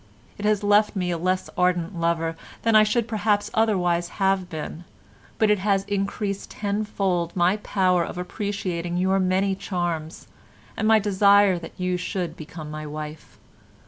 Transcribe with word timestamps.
It 0.39 0.45
has 0.45 0.63
left 0.63 0.95
me 0.95 1.11
a 1.11 1.17
less 1.19 1.47
ardent 1.55 1.95
lover 1.95 2.35
than 2.63 2.75
I 2.75 2.81
should 2.81 3.07
perhaps 3.07 3.51
otherwise 3.53 4.09
have 4.17 4.49
been, 4.49 4.83
but 5.37 5.51
it 5.51 5.59
has 5.59 5.83
increased 5.83 6.49
tenfold 6.49 7.35
my 7.35 7.57
power 7.57 8.03
of 8.03 8.17
appreciating 8.17 8.97
your 8.97 9.19
many 9.19 9.53
charms 9.53 10.27
and 10.75 10.87
my 10.87 10.97
desire 10.97 11.59
that 11.59 11.73
you 11.79 11.97
should 11.97 12.35
become 12.35 12.71
my 12.71 12.87
wife. 12.87 13.37